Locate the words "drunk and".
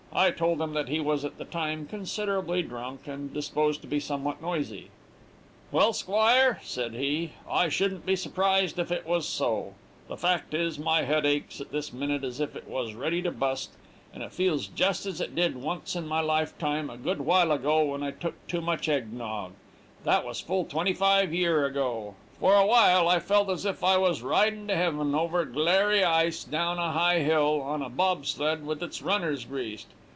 2.63-3.33